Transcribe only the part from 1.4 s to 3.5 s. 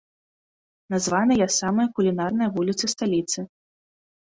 самыя кулінарныя вуліцы сталіцы.